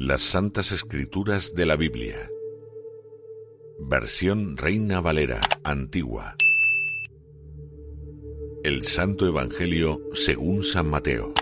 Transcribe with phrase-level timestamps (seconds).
[0.00, 2.30] Las Santas Escrituras de la Biblia.
[3.80, 6.36] Versión Reina Valera, antigua.
[8.62, 11.34] El Santo Evangelio según San Mateo.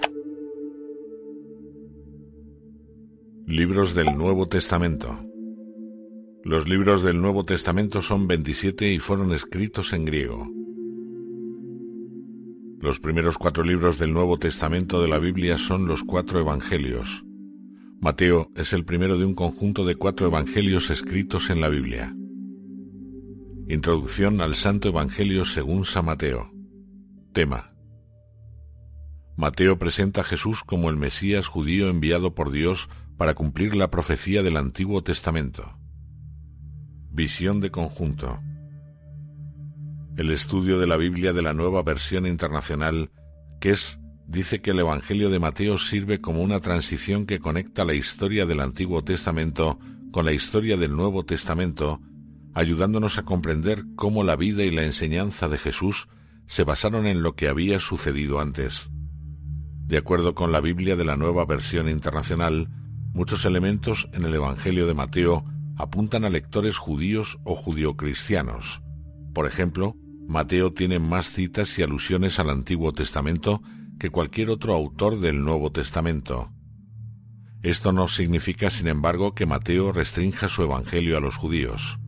[3.46, 5.22] Libros del Nuevo Testamento.
[6.42, 10.50] Los libros del Nuevo Testamento son 27 y fueron escritos en griego.
[12.80, 17.27] Los primeros cuatro libros del Nuevo Testamento de la Biblia son los cuatro Evangelios.
[18.06, 22.14] Mateo es el primero de un conjunto de cuatro Evangelios escritos en la Biblia.
[23.66, 26.52] Introducción al Santo Evangelio según San Mateo.
[27.33, 27.74] Tema.
[29.37, 34.45] Mateo presenta a Jesús como el Mesías judío enviado por Dios para cumplir la profecía
[34.45, 35.77] del Antiguo Testamento.
[37.11, 38.38] Visión de conjunto.
[40.16, 43.11] El estudio de la Biblia de la nueva versión internacional,
[43.59, 47.95] que es, dice que el Evangelio de Mateo sirve como una transición que conecta la
[47.95, 49.78] historia del Antiguo Testamento
[50.11, 52.00] con la historia del Nuevo Testamento,
[52.55, 56.09] ayudándonos a comprender cómo la vida y la enseñanza de Jesús
[56.47, 58.91] se basaron en lo que había sucedido antes.
[59.87, 62.69] De acuerdo con la Biblia de la nueva versión internacional,
[63.12, 65.45] muchos elementos en el Evangelio de Mateo
[65.77, 68.83] apuntan a lectores judíos o judio-cristianos.
[69.33, 69.95] Por ejemplo,
[70.27, 73.62] Mateo tiene más citas y alusiones al Antiguo Testamento
[73.98, 76.50] que cualquier otro autor del Nuevo Testamento.
[77.62, 81.98] Esto no significa, sin embargo, que Mateo restrinja su Evangelio a los judíos.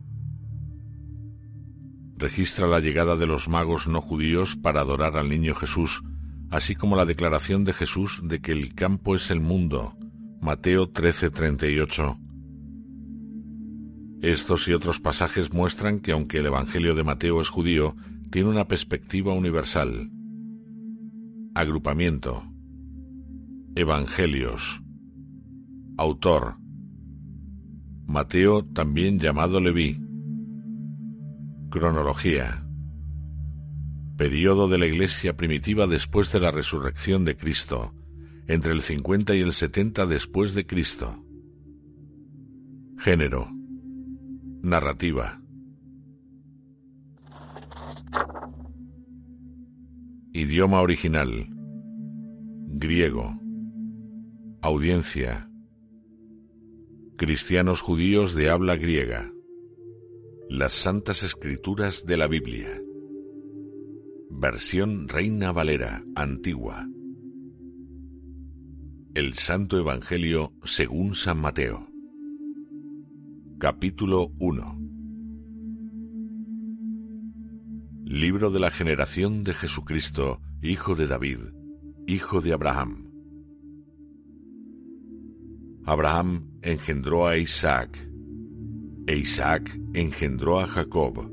[2.15, 6.03] Registra la llegada de los magos no judíos para adorar al niño Jesús,
[6.49, 9.95] así como la declaración de Jesús de que el campo es el mundo.
[10.41, 12.17] Mateo 13:38.
[14.21, 17.95] Estos y otros pasajes muestran que aunque el Evangelio de Mateo es judío,
[18.29, 20.11] tiene una perspectiva universal.
[21.59, 22.41] Agrupamiento.
[23.75, 24.81] Evangelios.
[25.97, 26.55] Autor.
[28.05, 29.99] Mateo, también llamado Leví.
[31.69, 32.65] Cronología.
[34.15, 37.93] Período de la Iglesia primitiva después de la resurrección de Cristo,
[38.47, 41.25] entre el 50 y el 70 después de Cristo.
[42.99, 43.49] Género
[44.63, 45.41] Narrativa.
[50.39, 51.49] Idioma original.
[52.69, 53.37] Griego.
[54.61, 55.49] Audiencia.
[57.17, 59.33] Cristianos judíos de habla griega.
[60.47, 62.69] Las Santas Escrituras de la Biblia.
[64.29, 66.87] Versión Reina Valera, antigua.
[69.15, 71.85] El Santo Evangelio según San Mateo.
[73.59, 74.78] Capítulo 1
[78.11, 81.37] Libro de la generación de Jesucristo, hijo de David,
[82.07, 83.11] hijo de Abraham.
[85.85, 88.09] Abraham engendró a Isaac,
[89.05, 91.31] e Isaac engendró a Jacob,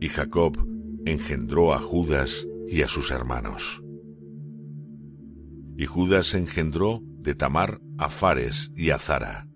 [0.00, 0.56] y Jacob
[1.04, 3.82] engendró a Judas y a sus hermanos.
[5.76, 9.50] Y Judas engendró de Tamar a Fares y a Zara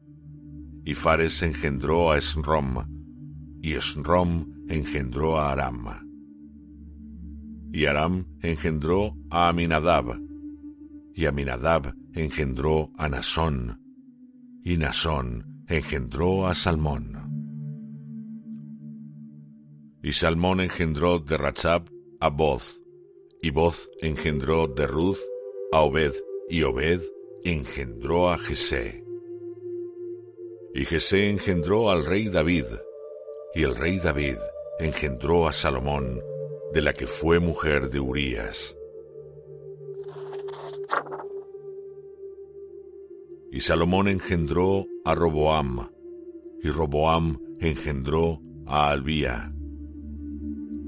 [0.84, 2.93] y Fares engendró a Esrom,
[3.64, 5.86] y Esrom engendró a Aram.
[7.72, 10.20] Y Aram engendró a Aminadab,
[11.14, 13.80] y Aminadab engendró a Nasón,
[14.62, 17.16] y Nasón engendró a Salmón.
[20.02, 21.88] Y Salmón engendró de Rachab
[22.20, 22.82] a Boz,
[23.40, 25.20] y Boz engendró de Ruth
[25.72, 26.12] a Obed,
[26.50, 27.00] y Obed
[27.44, 29.02] engendró a Jesé.
[30.74, 32.66] Y Jesé engendró al rey David,
[33.54, 34.36] y el rey David
[34.78, 36.20] engendró a Salomón,
[36.72, 38.76] de la que fue mujer de Urías.
[43.52, 45.88] Y Salomón engendró a Roboam,
[46.62, 49.54] y Roboam engendró a Albía,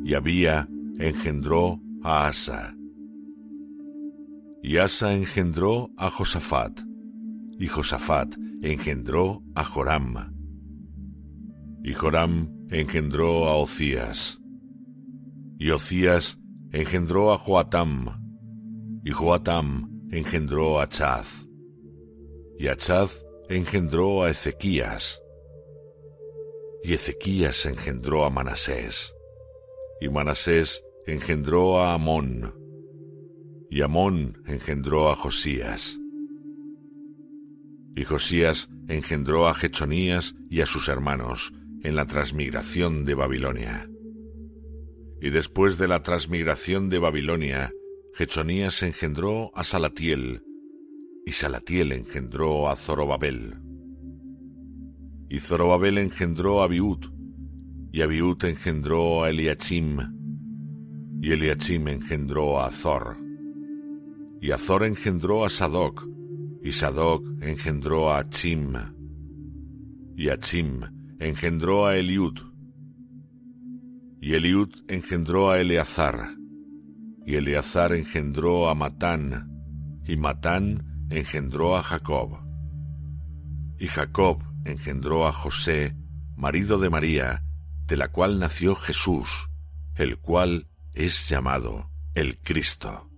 [0.05, 2.75] y Abía engendró a Asa,
[4.63, 6.81] y Asa engendró a Josafat,
[7.61, 10.35] y Josafat engendró a Joram,
[11.85, 14.41] y Joram engendró a Ocías,
[15.59, 16.39] y Ocías
[16.73, 18.07] engendró a Joatam,
[19.05, 21.47] y Joatam engendró a Chaz,
[22.59, 25.23] y Achaz engendró a Ezequías,
[26.83, 29.15] y Ezequías engendró a Manasés,
[30.01, 32.53] y Manasés engendró a Amón,
[33.71, 35.99] y Amón engendró a Josías,
[37.95, 41.53] y Josías engendró a Jechonías y a sus hermanos
[41.83, 43.89] en la transmigración de Babilonia.
[45.21, 47.73] Y después de la transmigración de Babilonia,
[48.15, 50.43] Jechonías engendró a Salatiel,
[51.25, 53.57] y Salatiel engendró a Zorobabel.
[55.29, 57.07] Y Zorobabel engendró a Abiud,
[57.93, 59.99] y Abiud engendró a Eliachim,
[61.21, 63.19] y Eliachim engendró a Azor,
[64.41, 66.07] y Azor engendró a Sadoc,
[66.63, 68.73] y Sadoc engendró a Achim,
[70.17, 72.39] y Achim engendró a Eliud,
[74.21, 76.37] y Eliud engendró a Eleazar,
[77.25, 82.39] y Eleazar engendró a Matán, y Matán engendró a Jacob.
[83.79, 85.97] Y Jacob engendró a José,
[86.37, 87.45] marido de María,
[87.87, 89.49] de la cual nació Jesús,
[89.95, 93.11] el cual es llamado el Cristo.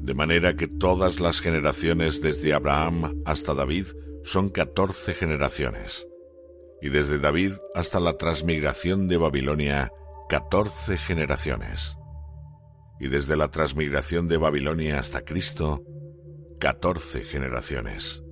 [0.00, 3.86] De manera que todas las generaciones desde Abraham hasta David
[4.24, 6.06] son catorce generaciones,
[6.82, 9.92] y desde David hasta la transmigración de Babilonia,
[10.28, 11.96] catorce generaciones,
[12.98, 15.82] y desde la transmigración de Babilonia hasta Cristo,
[16.58, 18.22] catorce generaciones.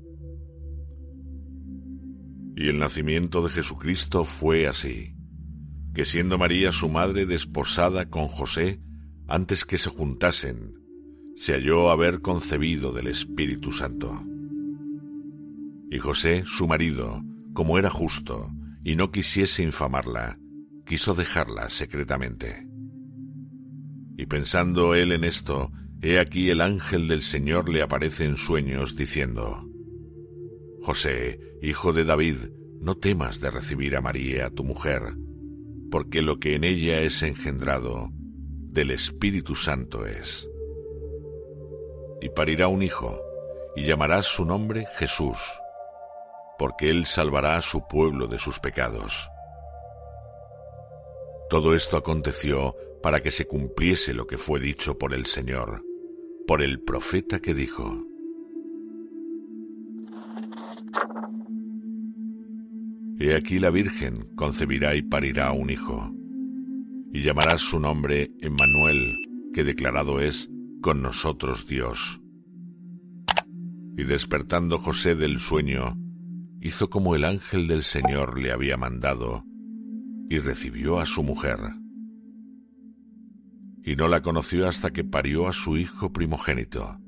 [2.56, 5.14] Y el nacimiento de Jesucristo fue así,
[5.94, 8.80] que siendo María su madre desposada con José,
[9.26, 10.74] antes que se juntasen,
[11.36, 14.24] se halló haber concebido del Espíritu Santo.
[15.90, 17.22] Y José, su marido,
[17.58, 18.52] como era justo,
[18.84, 20.38] y no quisiese infamarla,
[20.86, 22.68] quiso dejarla secretamente.
[24.16, 28.94] Y pensando él en esto, He aquí el ángel del Señor le aparece en sueños
[28.94, 29.68] diciendo,
[30.80, 32.36] José, hijo de David,
[32.80, 35.16] no temas de recibir a María, tu mujer,
[35.90, 40.48] porque lo que en ella es engendrado del Espíritu Santo es.
[42.22, 43.20] Y parirá un hijo,
[43.74, 45.38] y llamarás su nombre Jesús,
[46.58, 49.30] porque él salvará a su pueblo de sus pecados.
[51.50, 55.82] Todo esto aconteció para que se cumpliese lo que fue dicho por el Señor
[56.48, 58.06] por el profeta que dijo,
[63.20, 66.10] He aquí la Virgen concebirá y parirá un hijo,
[67.12, 69.18] y llamarás su nombre Emmanuel,
[69.52, 70.48] que declarado es
[70.80, 72.22] con nosotros Dios.
[73.98, 75.98] Y despertando José del sueño,
[76.60, 79.44] hizo como el ángel del Señor le había mandado,
[80.28, 81.58] y recibió a su mujer
[83.88, 87.00] y no la conoció hasta que parió a su hijo primogénito,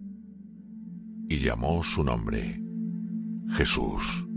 [1.28, 2.58] y llamó su nombre
[3.50, 4.29] Jesús.